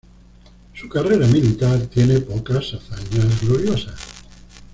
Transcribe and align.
Su 0.73 0.89
carrera 0.89 1.27
militar 1.27 1.79
tiene 1.81 2.19
pocas 2.21 2.73
hazañas 2.73 3.39
gloriosas. 3.43 3.99